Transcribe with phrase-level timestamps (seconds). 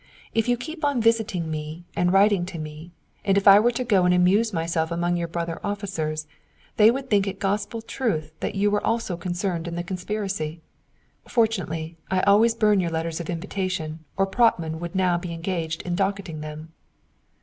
[0.33, 2.89] If you keep on visiting me and writing to me,
[3.23, 6.25] and if I were to go and amuse myself among your brother officers,
[6.77, 10.59] they would think it gospel truth that you were also concerned in the conspiracy.
[11.27, 15.93] Fortunately, I always burn your letters of invitation, or Prottman would now be engaged in
[15.95, 16.73] docketting them."